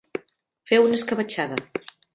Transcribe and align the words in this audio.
Fer 0.71 0.81
una 0.87 0.99
escabetxada. 1.01 1.63